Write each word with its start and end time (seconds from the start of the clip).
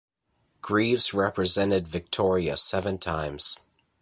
Greeves 0.63 1.13
represented 1.13 1.87
Victoria 1.87 2.57
seven 2.57 2.97
times. 2.97 3.59